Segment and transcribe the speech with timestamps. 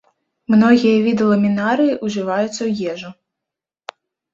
[0.53, 3.17] Многія віды ламінарыі ўжываюцца ў ежу.